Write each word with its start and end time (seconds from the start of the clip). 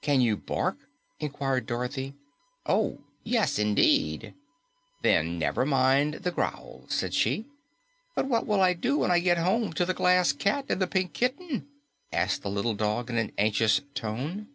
"Can 0.00 0.22
you 0.22 0.38
bark?" 0.38 0.78
inquired 1.20 1.66
Dorothy. 1.66 2.14
"Oh, 2.64 3.02
yes 3.24 3.58
indeed." 3.58 4.32
"Then 5.02 5.38
never 5.38 5.66
mind 5.66 6.14
the 6.24 6.30
growl," 6.30 6.86
said 6.88 7.12
she. 7.12 7.44
"But 8.14 8.24
what 8.26 8.46
will 8.46 8.62
I 8.62 8.72
do 8.72 8.96
when 8.96 9.10
I 9.10 9.18
get 9.18 9.36
home 9.36 9.74
to 9.74 9.84
the 9.84 9.92
Glass 9.92 10.32
Cat 10.32 10.64
and 10.70 10.80
the 10.80 10.86
Pink 10.86 11.12
Kitten?" 11.12 11.68
asked 12.10 12.40
the 12.40 12.48
little 12.50 12.72
dog 12.72 13.10
in 13.10 13.18
an 13.18 13.32
anxious 13.36 13.82
tone. 13.94 14.48